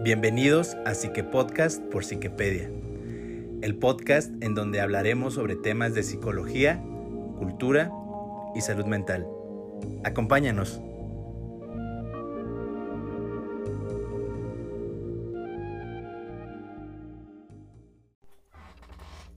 [0.00, 2.70] Bienvenidos a Psique Podcast por Psiquepedia,
[3.62, 6.80] el podcast en donde hablaremos sobre temas de psicología,
[7.36, 7.90] cultura
[8.54, 9.26] y salud mental.
[10.04, 10.80] Acompáñanos.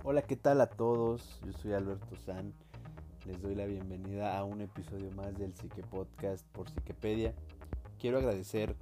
[0.03, 1.41] Hola, ¿qué tal a todos?
[1.43, 2.53] Yo soy Alberto San.
[3.25, 7.33] Les doy la bienvenida a un episodio más del Psique Podcast por Psiquepedia.
[7.99, 8.75] Quiero agradecer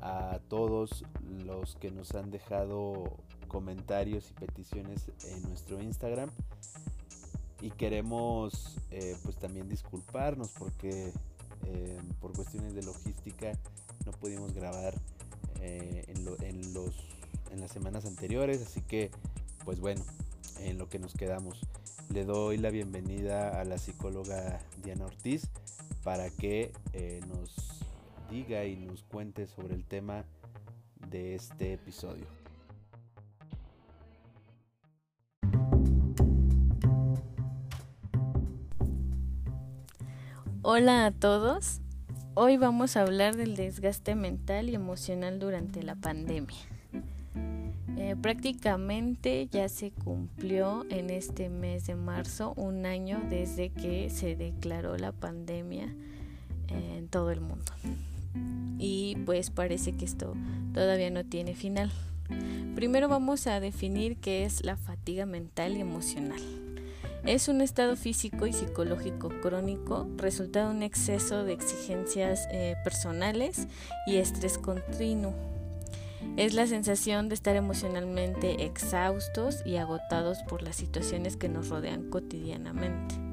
[0.00, 1.04] a todos
[1.44, 3.16] los que nos han dejado
[3.48, 6.30] comentarios y peticiones en nuestro Instagram.
[7.60, 11.12] Y queremos eh, pues también disculparnos porque
[11.66, 13.52] eh, por cuestiones de logística
[14.06, 14.94] no pudimos grabar
[15.60, 16.94] eh, en, en, los,
[17.50, 18.62] en las semanas anteriores.
[18.62, 19.10] Así que
[19.64, 20.04] pues bueno
[20.60, 21.60] en lo que nos quedamos
[22.10, 25.48] le doy la bienvenida a la psicóloga Diana Ortiz
[26.02, 26.72] para que
[27.28, 27.67] nos
[28.30, 30.24] diga y nos cuente sobre el tema
[31.10, 32.26] de este episodio.
[40.62, 41.80] Hola a todos.
[42.34, 46.58] Hoy vamos a hablar del desgaste mental y emocional durante la pandemia.
[47.96, 54.36] Eh, prácticamente ya se cumplió en este mes de marzo un año desde que se
[54.36, 55.92] declaró la pandemia
[56.68, 57.72] en todo el mundo
[58.78, 60.34] y pues parece que esto
[60.72, 61.90] todavía no tiene final.
[62.74, 66.40] Primero vamos a definir qué es la fatiga mental y emocional.
[67.24, 73.66] Es un estado físico y psicológico crónico, resultado de un exceso de exigencias eh, personales
[74.06, 75.34] y estrés continuo.
[76.36, 82.08] Es la sensación de estar emocionalmente exhaustos y agotados por las situaciones que nos rodean
[82.10, 83.27] cotidianamente.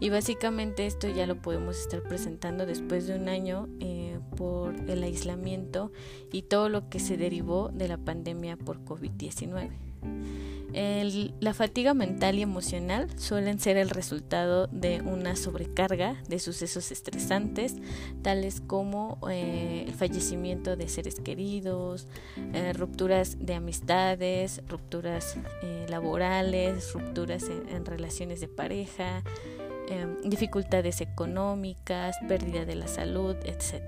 [0.00, 5.02] Y básicamente esto ya lo podemos estar presentando después de un año eh, por el
[5.02, 5.92] aislamiento
[6.32, 9.70] y todo lo que se derivó de la pandemia por COVID-19.
[11.40, 17.76] la fatiga mental y emocional suelen ser el resultado de una sobrecarga de sucesos estresantes,
[18.22, 22.08] tales como eh, el fallecimiento de seres queridos,
[22.54, 25.36] eh, rupturas de amistades, rupturas
[25.88, 29.22] laborales, rupturas en relaciones de pareja,
[29.92, 33.82] Em, dificultades económicas, pérdida de la salud, etc.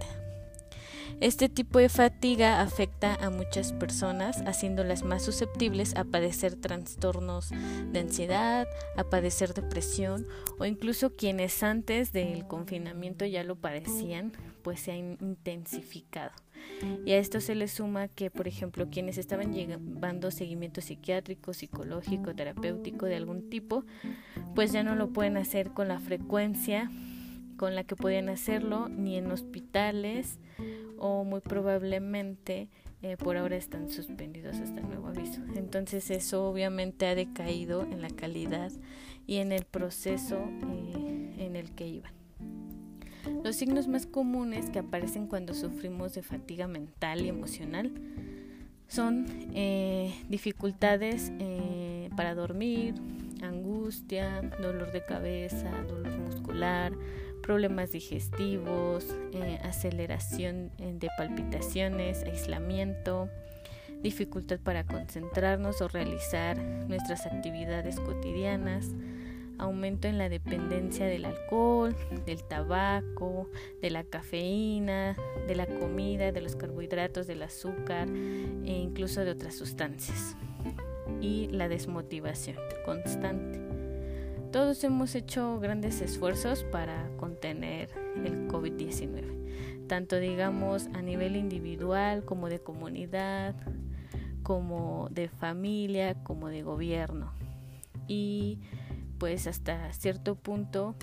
[1.20, 7.50] Este tipo de fatiga afecta a muchas personas, haciéndolas más susceptibles a padecer trastornos
[7.92, 8.66] de ansiedad,
[8.96, 10.26] a padecer depresión
[10.58, 14.32] o incluso quienes antes del confinamiento ya lo padecían,
[14.64, 16.32] pues se ha intensificado.
[17.04, 22.34] Y a esto se le suma que, por ejemplo, quienes estaban llevando seguimiento psiquiátrico, psicológico,
[22.34, 23.84] terapéutico de algún tipo,
[24.54, 26.90] pues ya no lo pueden hacer con la frecuencia
[27.56, 30.38] con la que podían hacerlo, ni en hospitales
[30.98, 32.68] o muy probablemente
[33.02, 35.40] eh, por ahora están suspendidos hasta nuevo aviso.
[35.54, 38.72] Entonces eso obviamente ha decaído en la calidad
[39.26, 42.23] y en el proceso eh, en el que iban.
[43.42, 47.92] Los signos más comunes que aparecen cuando sufrimos de fatiga mental y emocional
[48.88, 52.94] son eh, dificultades eh, para dormir,
[53.42, 56.92] angustia, dolor de cabeza, dolor muscular,
[57.42, 63.28] problemas digestivos, eh, aceleración de palpitaciones, aislamiento,
[64.02, 68.90] dificultad para concentrarnos o realizar nuestras actividades cotidianas,
[69.58, 71.94] aumento en la dependencia del alcohol,
[72.26, 73.48] del tabaco,
[73.80, 75.16] de la cafeína,
[75.46, 80.36] de la comida, de los carbohidratos, del azúcar e incluso de otras sustancias.
[81.20, 83.60] Y la desmotivación constante.
[84.54, 87.90] Todos hemos hecho grandes esfuerzos para contener
[88.24, 93.56] el COVID-19, tanto digamos a nivel individual como de comunidad,
[94.44, 97.32] como de familia, como de gobierno.
[98.06, 98.60] Y
[99.18, 100.94] pues hasta cierto punto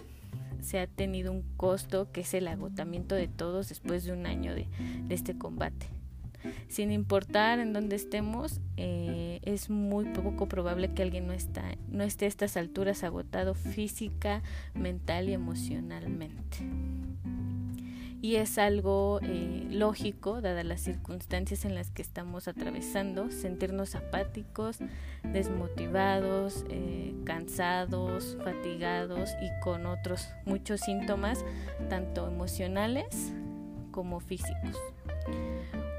[0.62, 4.54] se ha tenido un costo que es el agotamiento de todos después de un año
[4.54, 4.68] de,
[5.10, 5.88] este combate.
[6.68, 12.04] Sin importar en dónde estemos, eh, es muy poco probable que alguien no, está, no
[12.04, 14.42] esté a estas alturas agotado física,
[14.74, 16.58] mental y emocionalmente
[18.22, 24.78] y es algo eh, lógico, dadas las circunstancias en las que estamos atravesando, sentirnos apáticos,
[25.24, 31.44] desmotivados, eh, cansados, fatigados y con otros muchos síntomas,
[31.90, 33.34] tanto emocionales
[33.90, 34.78] como físicos.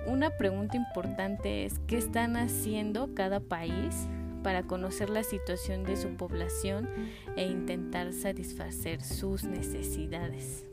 [0.06, 4.08] Una pregunta importante es qué están haciendo cada país
[4.44, 6.88] para conocer la situación de su población
[7.36, 10.66] e intentar satisfacer sus necesidades.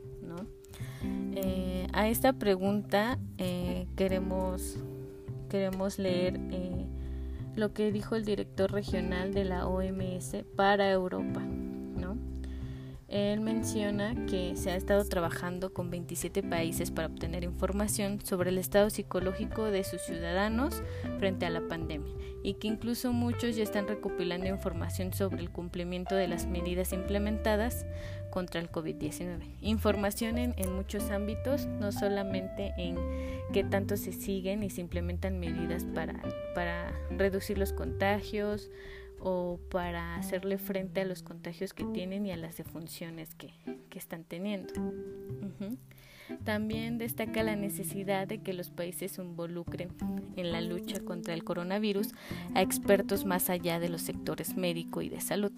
[1.34, 4.76] Eh, a esta pregunta eh, queremos
[5.48, 6.86] queremos leer eh,
[7.56, 11.42] lo que dijo el director regional de la OMS para Europa.
[13.10, 18.58] Él menciona que se ha estado trabajando con 27 países para obtener información sobre el
[18.58, 20.84] estado psicológico de sus ciudadanos
[21.18, 22.14] frente a la pandemia
[22.44, 27.84] y que incluso muchos ya están recopilando información sobre el cumplimiento de las medidas implementadas
[28.30, 29.56] contra el COVID-19.
[29.60, 32.96] Información en, muchos ámbitos, no solamente en
[33.52, 36.22] qué tanto se siguen y se implementan medidas para,
[36.54, 38.70] para reducir los contagios,
[39.20, 43.52] o para hacerle frente a los contagios que tienen y a las defunciones que,
[43.88, 44.72] que están teniendo.
[46.44, 49.90] También destaca la necesidad de que los países involucren
[50.36, 52.08] en la lucha contra el coronavirus
[52.54, 55.52] a expertos más allá de los sectores médico y de salud.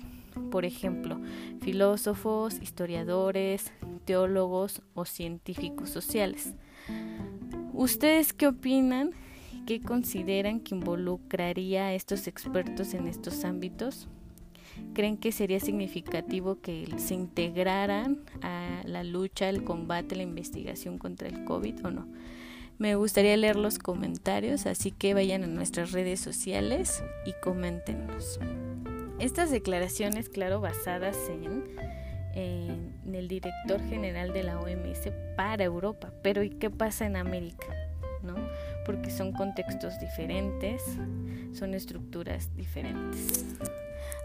[0.50, 1.20] Por ejemplo,
[1.60, 3.72] filósofos, historiadores,
[4.04, 6.54] teólogos o científicos sociales.
[7.72, 9.12] ¿Ustedes qué opinan
[9.66, 14.08] ¿Qué consideran que involucraría a estos expertos en estos ámbitos?
[14.92, 21.28] ¿Creen que sería significativo que se integraran a la lucha, el combate, la investigación contra
[21.28, 22.08] el COVID o no?
[22.78, 28.40] Me gustaría leer los comentarios, así que vayan a nuestras redes sociales y coméntenos.
[29.20, 31.64] Estas declaraciones, claro, basadas en,
[32.34, 37.66] en el director general de la OMS para Europa, pero ¿y qué pasa en América?
[38.22, 38.34] ¿No?
[38.84, 40.82] Porque son contextos diferentes,
[41.52, 43.44] son estructuras diferentes.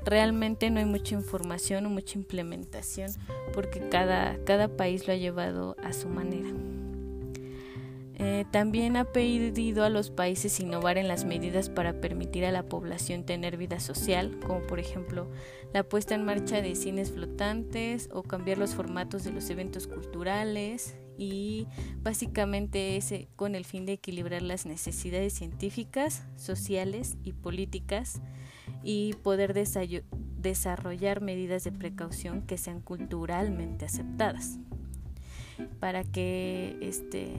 [0.05, 3.11] Realmente no hay mucha información o mucha implementación
[3.53, 6.49] porque cada, cada país lo ha llevado a su manera.
[8.19, 12.63] Eh, también ha pedido a los países innovar en las medidas para permitir a la
[12.63, 15.27] población tener vida social, como por ejemplo
[15.71, 20.95] la puesta en marcha de cines flotantes o cambiar los formatos de los eventos culturales
[21.17, 21.67] y
[22.03, 28.21] básicamente es eh, con el fin de equilibrar las necesidades científicas, sociales y políticas
[28.83, 34.59] y poder desarrollar medidas de precaución que sean culturalmente aceptadas.
[35.79, 37.33] Para que este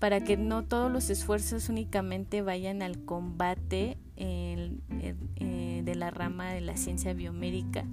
[0.00, 4.70] para que no todos los esfuerzos únicamente vayan al combate eh,
[5.84, 7.84] de la rama de la ciencia biomédica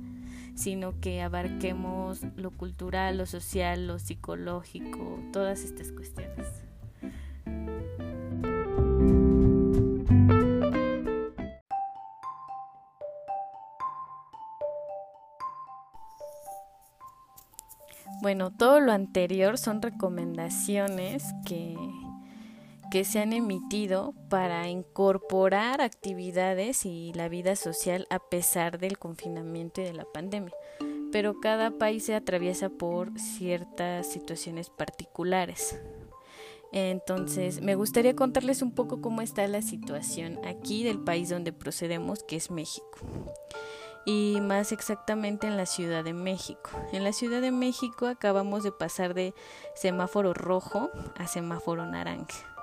[0.55, 6.47] sino que abarquemos lo cultural, lo social, lo psicológico, todas estas cuestiones.
[18.21, 21.75] Bueno, todo lo anterior son recomendaciones que
[22.91, 29.81] que se han emitido para incorporar actividades y la vida social a pesar del confinamiento
[29.81, 30.53] y de la pandemia.
[31.11, 35.79] Pero cada país se atraviesa por ciertas situaciones particulares.
[36.71, 42.23] Entonces, me gustaría contarles un poco cómo está la situación aquí del país donde procedemos,
[42.23, 42.99] que es México.
[44.05, 46.69] Y más exactamente en la Ciudad de México.
[46.91, 49.33] En la Ciudad de México acabamos de pasar de
[49.73, 52.55] semáforo rojo a semáforo naranja.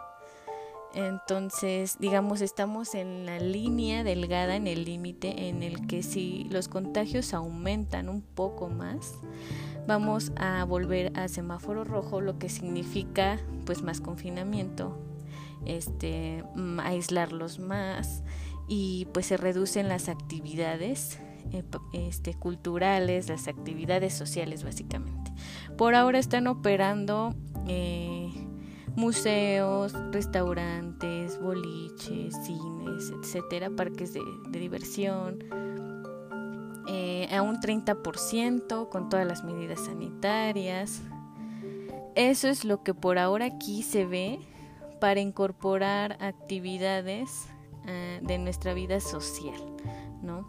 [0.95, 6.69] Entonces, digamos, estamos en la línea delgada, en el límite en el que si los
[6.69, 9.15] contagios aumentan un poco más,
[9.87, 14.99] vamos a volver a semáforo rojo, lo que significa pues más confinamiento,
[15.65, 18.23] este, mm, aislarlos más
[18.69, 21.19] y pues se reducen las actividades
[21.53, 25.33] eh, este, culturales, las actividades sociales básicamente.
[25.77, 27.35] Por ahora están operando
[27.67, 28.12] eh,
[28.97, 35.39] museos, restaurantes, boliches, cines, etcétera, parques de, diversión,
[36.89, 41.03] eh, a un 30% con todas las medidas sanitarias.
[42.15, 44.41] Eso es lo que por ahora aquí se ve
[45.01, 47.47] para incorporar actividades
[47.87, 49.61] eh, de nuestra vida social,
[50.23, 50.47] ¿no?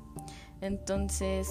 [0.61, 1.49] Entonces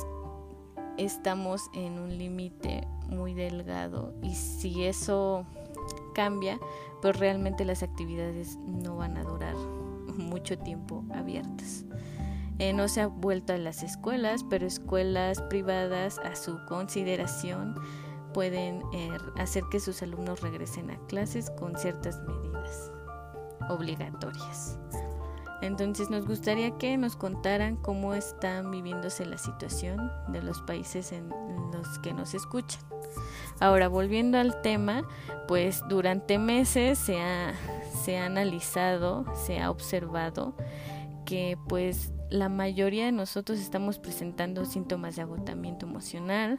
[0.99, 5.47] estamos en un límite muy delgado y si eso
[6.13, 6.59] cambia,
[7.01, 9.55] pues realmente las actividades no van a durar
[10.17, 11.85] mucho tiempo abiertas.
[12.59, 17.75] Eh, no se ha vuelto a las escuelas, pero escuelas privadas a su consideración
[18.33, 22.93] pueden eh, hacer que sus alumnos regresen a clases con ciertas medidas
[23.69, 24.79] obligatorias.
[25.63, 31.31] Entonces nos gustaría que nos contaran cómo están viviéndose la situación de los países en
[31.73, 32.83] los que nos escuchan.
[33.61, 35.05] Ahora, volviendo al tema,
[35.47, 37.55] pues durante meses se ha,
[38.03, 40.57] se ha analizado, se ha observado
[41.25, 46.59] que pues la mayoría de nosotros estamos presentando síntomas de agotamiento emocional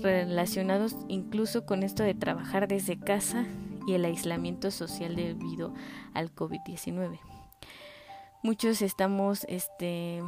[0.00, 3.44] relacionados incluso con esto de trabajar desde casa
[3.86, 5.72] y el aislamiento social debido
[6.14, 7.29] al COVID-19.
[8.42, 10.22] Muchos estamos este,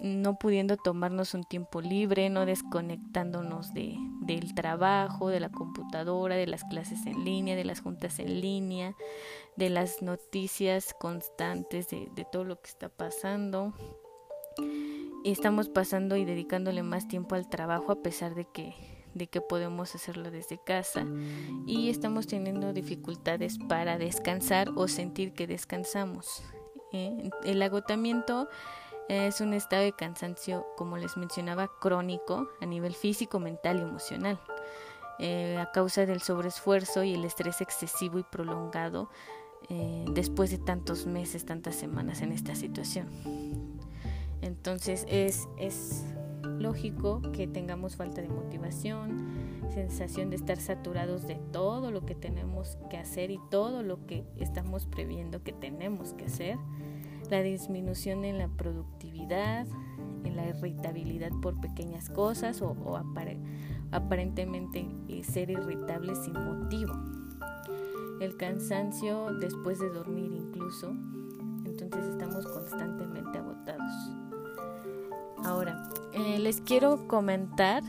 [0.00, 6.48] no pudiendo tomarnos un tiempo libre, no desconectándonos de, del trabajo, de la computadora, de
[6.48, 8.96] las clases en línea, de las juntas en línea,
[9.54, 13.72] de las noticias constantes de, de todo lo que está pasando.
[15.22, 18.74] Y estamos pasando y dedicándole más tiempo al trabajo a pesar de que
[19.14, 21.04] de que podemos hacerlo desde casa
[21.66, 26.44] y estamos teniendo dificultades para descansar o sentir que descansamos.
[26.92, 27.30] ¿Eh?
[27.44, 28.48] El agotamiento
[29.08, 34.38] es un estado de cansancio, como les mencionaba, crónico a nivel físico, mental y emocional,
[35.18, 39.08] eh, a causa del sobreesfuerzo y el estrés excesivo y prolongado
[39.70, 43.08] eh, después de tantos meses, tantas semanas en esta situación.
[44.42, 46.04] Entonces es, es
[46.42, 49.26] lógico que tengamos falta de motivación,
[49.68, 54.24] sensación de estar saturados de todo lo que tenemos que hacer y todo lo que
[54.36, 56.58] estamos previendo que tenemos que hacer
[57.30, 59.66] la disminución en la productividad,
[60.24, 62.74] en la irritabilidad por pequeñas cosas o,
[63.90, 66.94] aparentemente eh, ser irritable sin motivo.
[68.20, 70.90] El cansancio después de dormir incluso,
[71.64, 73.92] entonces estamos constantemente agotados.
[75.44, 77.82] Ahora, eh, les quiero comentar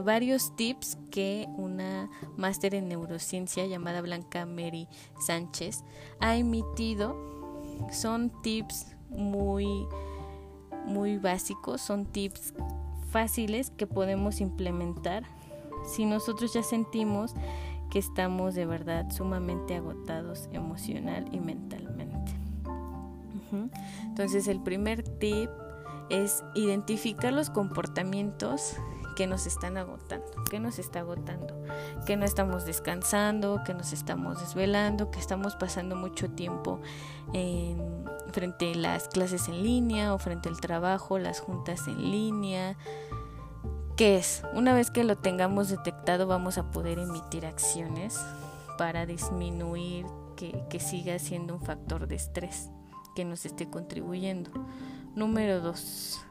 [0.00, 4.88] varios tips que una máster en neurociencia llamada Blanca Mary
[5.20, 5.84] Sánchez
[6.20, 7.16] ha emitido
[7.90, 9.86] son tips muy
[10.86, 12.54] muy básicos, son tips
[13.10, 15.24] fáciles que podemos implementar
[15.86, 17.34] si nosotros ya sentimos
[17.90, 22.32] que estamos de verdad sumamente agotados emocional y mentalmente.
[24.04, 25.50] Entonces el primer tip
[26.08, 28.76] es identificar los comportamientos
[29.14, 31.54] que nos están agotando, que nos está agotando,
[32.06, 36.80] que no estamos descansando, que nos estamos desvelando, que estamos pasando mucho tiempo
[37.32, 42.76] en, frente a las clases en línea o frente al trabajo, las juntas en línea.
[43.96, 44.42] ¿Qué es?
[44.54, 48.18] Una vez que lo tengamos detectado vamos a poder emitir acciones
[48.78, 52.70] para disminuir que, que siga siendo un factor de estrés
[53.14, 54.50] que nos esté contribuyendo.
[55.14, 56.24] Número dos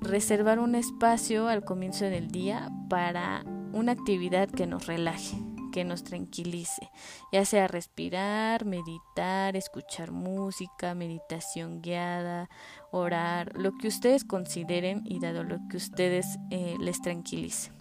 [0.00, 5.36] reservar un espacio al comienzo del día para una actividad que nos relaje,
[5.72, 6.90] que nos tranquilice,
[7.32, 12.48] ya sea respirar, meditar, escuchar música, meditación guiada,
[12.90, 17.72] orar, lo que ustedes consideren y dado lo que ustedes eh, les tranquilice.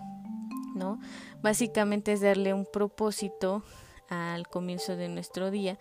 [0.75, 1.00] ¿no?
[1.41, 3.63] Básicamente es darle un propósito
[4.10, 5.77] al comienzo de nuestro día,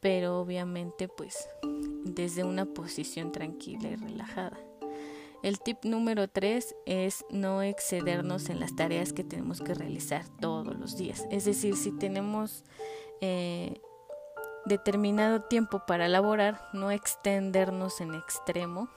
[0.00, 1.48] pero obviamente pues
[2.04, 4.67] desde una posición tranquila y relajada.
[5.42, 10.76] El tip número tres es no excedernos en las tareas que tenemos que realizar todos
[10.76, 11.26] los días.
[11.30, 12.64] Es decir, si tenemos
[13.20, 13.80] eh,
[14.64, 18.88] determinado tiempo para elaborar, no extendernos en extremo,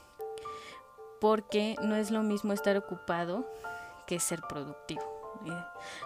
[1.20, 3.48] porque no es lo mismo estar ocupado
[4.08, 5.21] que ser productivo.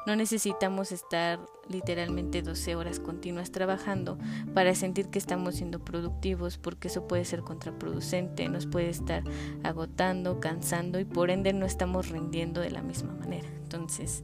[0.05, 4.17] No necesitamos estar literalmente 12 horas continuas trabajando
[4.53, 9.23] para sentir que estamos siendo productivos porque eso puede ser contraproducente, nos puede estar
[9.63, 13.47] agotando, cansando y por ende no estamos rindiendo de la misma manera.
[13.63, 14.23] Entonces,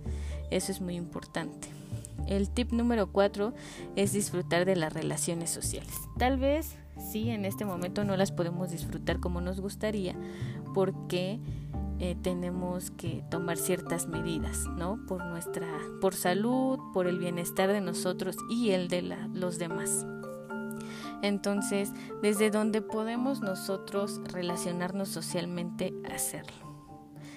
[0.50, 1.70] eso es muy importante.
[2.28, 3.54] El tip número 4
[3.96, 5.94] es disfrutar de las relaciones sociales.
[6.18, 6.76] Tal vez
[7.12, 10.16] sí, en este momento no las podemos disfrutar como nos gustaría
[10.74, 11.40] porque
[12.04, 15.06] eh, tenemos que tomar ciertas medidas, ¿no?
[15.06, 15.68] Por nuestra,
[16.02, 20.08] por salud, por el bienestar de nosotros y el de los demás.
[21.22, 21.92] Entonces,
[22.24, 26.90] desde donde podemos nosotros relacionarnos socialmente, hacerlo,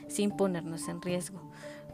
[0.08, 1.50] sin ponernos en riesgo.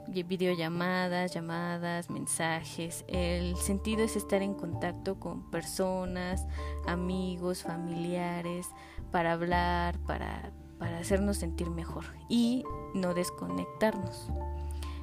[0.07, 3.05] Videollamadas, llamadas, mensajes.
[3.09, 6.47] El sentido es estar en contacto con personas,
[6.87, 8.69] amigos, familiares,
[9.11, 14.29] para hablar, para para hacernos sentir mejor y no desconectarnos.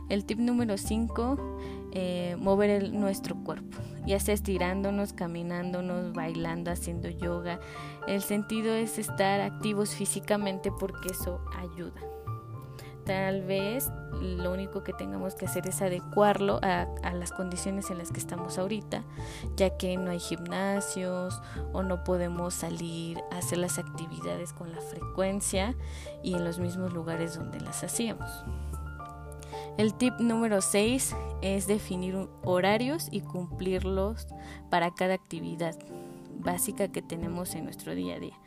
[0.10, 1.38] El tip número 5,
[1.91, 7.60] eh, mover nuestro cuerpo, ya sea estirándonos, caminándonos, bailando, haciendo yoga.
[8.07, 12.17] El sentido es estar activos físicamente porque eso ayuda.
[13.08, 13.90] Tal vez
[14.22, 18.58] lo único que tengamos que hacer es adecuarlo a, las condiciones en las que estamos
[18.58, 19.04] ahorita,
[19.56, 24.82] ya que no hay gimnasios o no podemos salir a hacer las actividades con la
[24.82, 25.74] frecuencia
[26.22, 28.30] y en los mismos lugares donde las hacíamos.
[29.78, 34.28] El tip número 6 es definir horarios y cumplirlos
[34.70, 35.78] para cada actividad
[36.40, 38.40] básica que tenemos en nuestro día a día.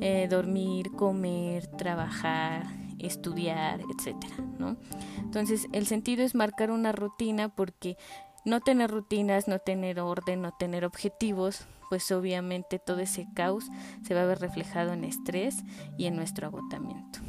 [0.00, 2.64] Eh, dormir, comer, trabajar,
[2.98, 4.76] estudiar, etcétera, ¿no?
[5.18, 7.96] Entonces, el sentido es marcar una rutina porque
[8.44, 13.64] no tener rutinas, no tener orden, no tener objetivos, pues obviamente todo ese caos
[14.02, 15.56] se va a ver reflejado en estrés
[15.98, 17.20] y en nuestro agotamiento.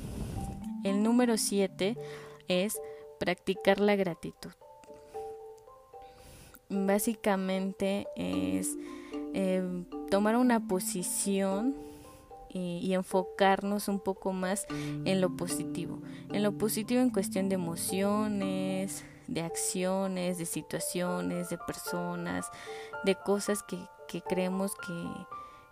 [0.84, 1.98] El número 7
[2.48, 2.79] es
[3.20, 4.51] practicar la gratitud.
[6.70, 8.75] Básicamente es
[9.34, 9.63] eh,
[10.10, 11.75] tomar una posición
[12.53, 14.65] y, enfocarnos un poco más
[15.05, 16.01] en lo positivo.
[16.31, 22.50] En lo positivo en cuestión de emociones, de acciones, de situaciones, de personas,
[23.03, 25.07] de cosas que, que creemos que,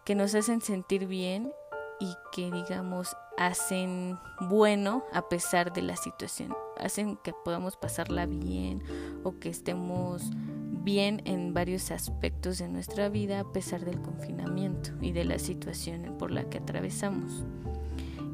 [0.05, 1.51] que nos hacen sentir bien
[1.99, 8.83] y que digamos hacen bueno a pesar de la situación, hacen que podamos pasarla bien
[9.23, 10.23] o que estemos
[10.83, 16.15] bien en varios aspectos de nuestra vida a pesar del confinamiento y de la situación
[16.17, 17.45] por la que atravesamos.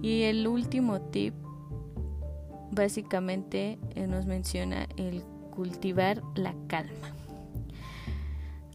[0.02, 1.34] Y el último tip
[2.72, 7.14] básicamente eh, nos menciona el cultivar la calma.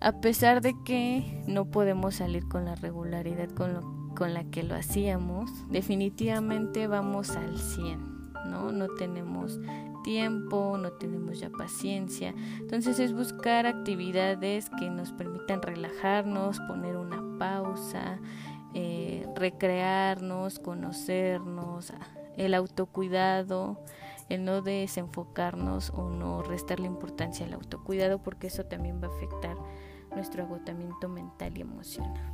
[0.01, 4.75] A pesar de que no podemos salir con la regularidad con, con la que lo
[4.75, 8.73] hacíamos, definitivamente vamos al 100, ¿no?
[8.73, 9.61] No tenemos
[10.03, 12.35] tiempo, no tenemos ya paciencia.
[12.59, 18.19] Entonces es buscar actividades que nos permitan relajarnos, poner una pausa,
[18.75, 21.93] eh, recrearnos, conocernos,
[22.37, 23.79] el autocuidado,
[24.29, 29.57] el no desenfocarnos o no restarle importancia al autocuidado porque eso también va a afectar
[30.15, 32.33] nuestro agotamiento mental y emocional.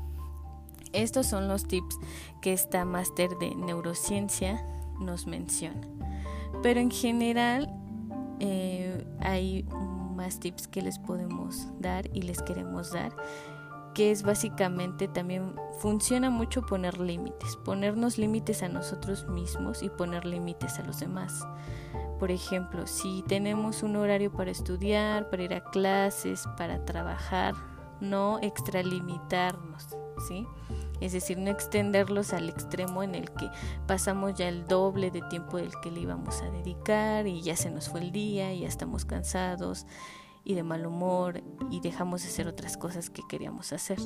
[0.92, 1.98] Estos son los tips
[2.40, 4.64] que esta máster de neurociencia
[5.00, 5.86] nos menciona.
[6.62, 7.72] Pero en general
[8.40, 9.64] eh, hay
[10.14, 13.12] más tips que les podemos dar y les queremos dar
[13.98, 20.24] que es básicamente también funciona mucho poner límites, ponernos límites a nosotros mismos y poner
[20.24, 21.44] límites a los demás.
[22.20, 27.54] Por ejemplo, si tenemos un horario para estudiar, para ir a clases, para trabajar,
[28.00, 29.88] no extralimitarnos,
[30.28, 30.46] ¿sí?
[31.00, 33.50] Es decir, no extenderlos al extremo en el que
[33.86, 37.70] pasamos ya el doble de tiempo del que le íbamos a dedicar y ya se
[37.70, 39.86] nos fue el día y ya estamos cansados
[40.44, 43.98] y de mal humor y dejamos de hacer otras cosas que queríamos hacer.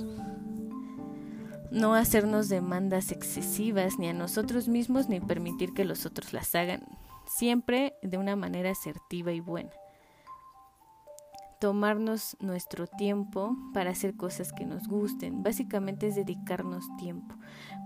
[1.70, 6.86] No hacernos demandas excesivas ni a nosotros mismos ni permitir que los otros las hagan,
[7.26, 9.70] siempre de una manera asertiva y buena
[11.62, 15.44] tomarnos nuestro tiempo para hacer cosas que nos gusten.
[15.44, 17.36] Básicamente es dedicarnos tiempo,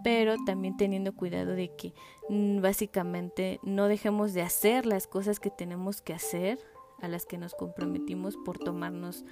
[0.03, 1.93] pero también teniendo cuidado de que
[2.31, 6.59] mm, básicamente no dejemos de hacer las cosas que tenemos que hacer,
[7.03, 9.27] a las que nos comprometimos por tomarnos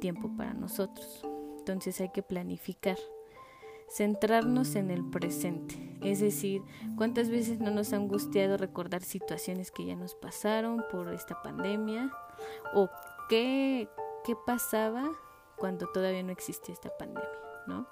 [0.00, 1.20] tiempo para nosotros.
[1.58, 2.96] Entonces hay que planificar
[3.90, 6.62] centrarnos en el presente, es decir,
[6.96, 12.10] cuántas veces no nos ha angustiado recordar situaciones que ya nos pasaron por esta pandemia
[12.72, 12.88] o
[13.30, 13.88] qué,
[14.24, 15.08] qué pasaba
[15.56, 17.30] cuando todavía no existía esta pandemia,
[17.68, 17.86] ¿no?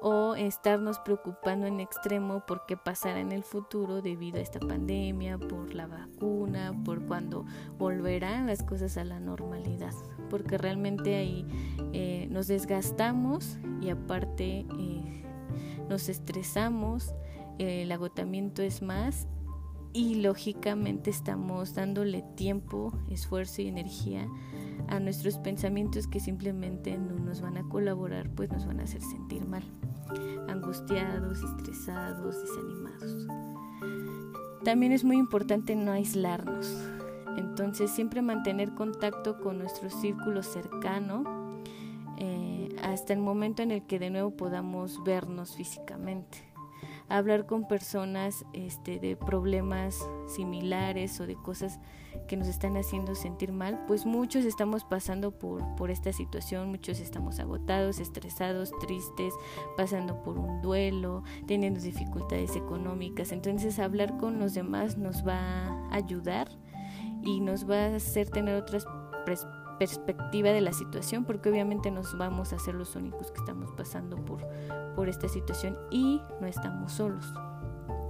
[0.00, 5.38] O estarnos preocupando en extremo por qué pasará en el futuro debido a esta pandemia,
[5.38, 7.44] por la vacuna, por cuando
[7.78, 9.92] volverán las cosas a la normalidad.
[10.30, 11.44] Porque realmente ahí
[11.92, 15.24] eh, nos desgastamos y aparte eh,
[15.88, 17.12] nos estresamos,
[17.58, 19.26] el agotamiento es más
[19.98, 24.28] y lógicamente estamos dándole tiempo, esfuerzo y energía
[24.86, 29.02] a nuestros pensamientos que simplemente no nos van a colaborar, pues nos van a hacer
[29.02, 29.64] sentir mal,
[30.48, 33.26] angustiados, estresados, desanimados.
[34.62, 36.72] También es muy importante no aislarnos,
[37.36, 41.58] entonces siempre mantener contacto con nuestro círculo cercano
[42.18, 46.47] eh, hasta el momento en el que de nuevo podamos vernos físicamente
[47.08, 51.78] hablar con personas este, de problemas similares o de cosas
[52.26, 57.00] que nos están haciendo sentir mal, pues muchos estamos pasando por, por esta situación, muchos
[57.00, 59.32] estamos agotados, estresados, tristes,
[59.76, 63.32] pasando por un duelo, teniendo dificultades económicas.
[63.32, 66.48] Entonces hablar con los demás nos va a ayudar
[67.22, 68.86] y nos va a hacer tener otras
[69.78, 74.16] perspectiva de la situación, porque obviamente nos vamos a ser los únicos que estamos pasando
[74.24, 74.46] por,
[74.94, 77.32] por esta situación y no estamos solos.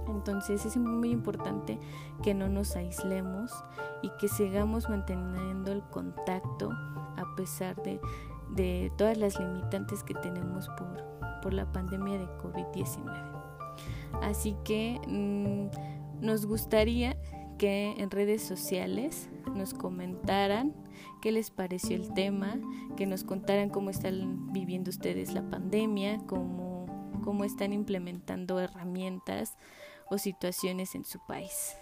[0.07, 1.79] Entonces es muy importante
[2.23, 3.51] que no nos aislemos
[4.01, 7.99] y que sigamos manteniendo el contacto a pesar de,
[8.49, 11.03] de todas las limitantes que tenemos por,
[11.41, 13.29] por la pandemia de COVID-19.
[14.21, 17.15] Así que mm, nos gustaría
[17.57, 20.73] que en redes sociales nos comentaran
[21.21, 22.59] qué les pareció el tema,
[22.95, 26.85] que nos contaran cómo están viviendo ustedes la pandemia, cómo,
[27.23, 29.57] cómo están implementando herramientas
[30.09, 31.75] o situaciones en su país.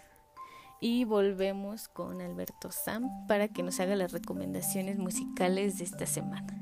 [0.80, 6.54] y volvemos con Alberto Sam para que nos haga las recomendaciones musicales de esta semana.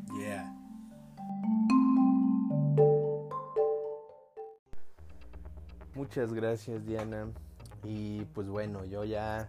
[5.96, 7.28] Muchas gracias Diana.
[7.84, 9.48] Y pues bueno, yo ya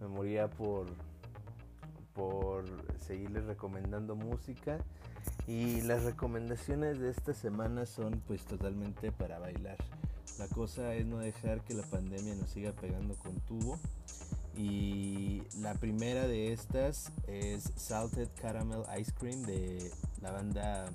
[0.00, 0.86] me moría por,
[2.18, 2.64] por
[3.00, 4.78] seguirles recomendando música.
[5.46, 9.78] Y las recomendaciones de esta semana son pues totalmente para bailar.
[10.38, 13.78] La cosa es no dejar que la pandemia nos siga pegando con tubo.
[14.56, 20.86] Y la primera de estas es Salted Caramel Ice Cream de la banda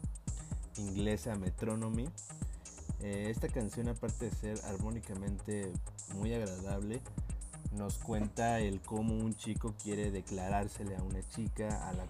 [0.77, 2.05] inglesa Metronomy.
[2.99, 5.71] Eh, esta canción, aparte de ser armónicamente
[6.15, 7.01] muy agradable,
[7.75, 12.05] nos cuenta el cómo un chico quiere declarársele a una chica a la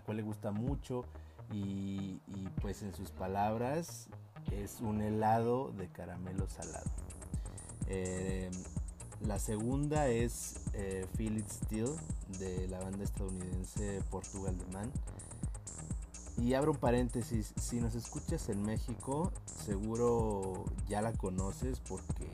[0.00, 1.04] cual, le gusta mucho
[1.52, 2.20] y,
[2.60, 4.08] pues en sus palabras
[4.52, 6.90] es un helado de caramelo salado.
[7.88, 8.50] Eh,
[9.20, 11.90] la segunda es eh, Feel It Still
[12.38, 14.92] de la banda estadounidense Portugal The Man.
[16.38, 22.28] Y abro un paréntesis, si nos escuchas en México, seguro ya la conoces porque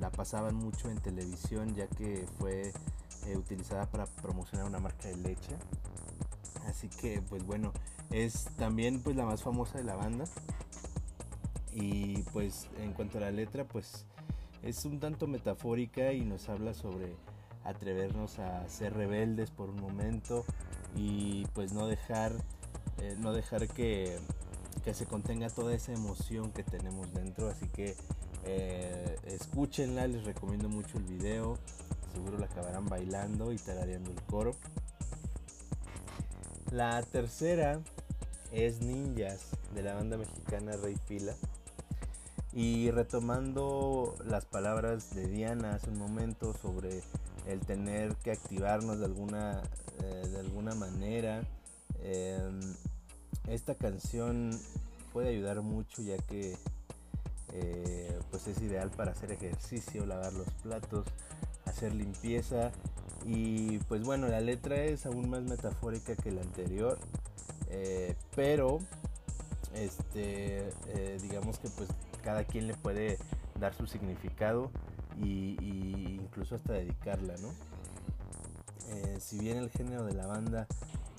[0.00, 2.72] la pasaban mucho en televisión ya que fue
[3.26, 5.56] eh, utilizada para promocionar una marca de leche.
[6.66, 7.72] Así que pues bueno,
[8.10, 10.24] es también pues la más famosa de la banda.
[11.72, 14.04] Y pues en cuanto a la letra, pues
[14.62, 17.14] es un tanto metafórica y nos habla sobre
[17.64, 20.44] atrevernos a ser rebeldes por un momento,
[20.96, 22.32] y pues no dejar,
[22.98, 24.18] eh, no dejar que,
[24.92, 27.48] se contenga toda esa emoción que tenemos dentro.
[27.48, 27.94] Así que
[28.44, 31.58] eh, escúchenla, les recomiendo mucho el video.
[32.12, 34.56] Seguro la acabarán bailando y tarareando el coro.
[36.70, 37.80] La tercera
[38.52, 41.34] es Ninjas de la banda mexicana Rey Pila.
[42.52, 47.02] Y retomando las palabras de Diana hace un momento sobre
[47.46, 49.62] el tener que activarnos de alguna
[50.02, 51.42] eh, de alguna manera.
[52.02, 52.60] Em,
[53.48, 54.50] esta canción
[55.12, 56.56] puede ayudar mucho ya que
[57.52, 61.06] eh, pues es ideal para hacer ejercicio, lavar los platos,
[61.64, 62.72] hacer limpieza
[63.26, 66.98] y pues bueno la letra es aún más metafórica que la anterior,
[67.68, 68.78] eh, pero
[69.74, 70.70] este
[71.22, 71.88] digamos que pues
[72.22, 73.18] cada quien le puede
[73.58, 74.70] dar su significado
[75.16, 77.50] y, y incluso hasta dedicarla, ¿no?
[78.90, 80.66] Eh, si bien el género de la banda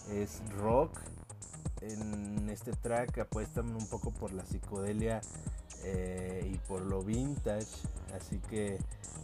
[0.09, 0.91] es rock,
[1.81, 5.21] en este track apuestan un poco por la psicodelia
[5.83, 7.67] eh, y por lo vintage,
[8.13, 8.77] así que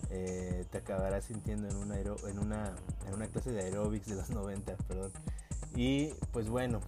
[0.09, 2.75] eh, te acabarás sintiendo en una, en, una,
[3.07, 5.11] en una clase de aerobics de los 90, perdón.
[5.75, 6.79] Y pues bueno,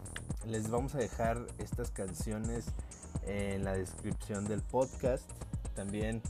[0.48, 2.66] les vamos a dejar estas canciones
[3.28, 5.30] en la descripción del podcast.
[5.76, 6.22] También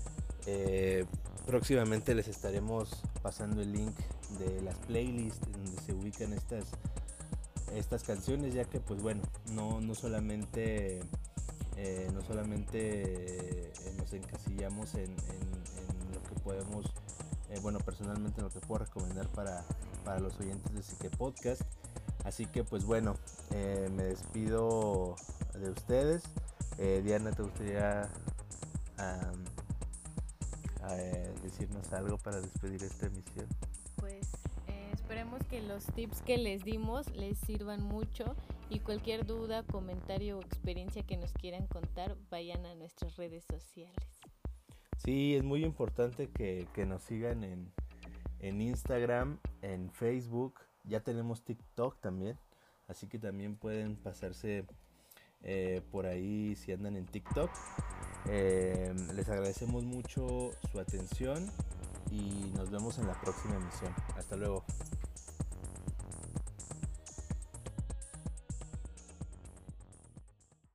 [1.45, 3.95] próximamente les estaremos pasando el link
[4.37, 6.65] de las playlists donde se ubican estas
[7.75, 9.21] estas canciones ya que pues bueno
[9.53, 11.01] no, no solamente
[11.77, 15.15] eh, no solamente eh, nos encasillamos en,
[16.13, 16.85] lo que podemos
[17.49, 19.63] eh, bueno personalmente lo que puedo recomendar para,
[20.03, 21.61] para los oyentes de Psique Podcast.
[22.25, 23.15] Así que pues bueno
[23.49, 25.15] me despido
[25.53, 26.23] de ustedes.
[26.77, 28.09] Diana te gustaría
[31.41, 33.47] decirnos algo para despedir esta emisión
[35.09, 38.35] Esperemos que los tips que les dimos les sirvan mucho
[38.69, 43.97] y cualquier duda, comentario o experiencia que nos quieran contar, vayan a nuestras redes sociales.
[45.03, 47.71] Sí, es muy importante que, nos sigan en,
[48.37, 52.37] en Instagram, en Facebook, ya tenemos TikTok también,
[52.87, 54.67] así que también pueden pasarse
[55.41, 57.49] eh, por ahí si andan en TikTok.
[58.27, 61.49] Eh, les agradecemos mucho su atención
[62.11, 63.91] y nos vemos en la próxima emisión.
[64.15, 64.63] Hasta luego.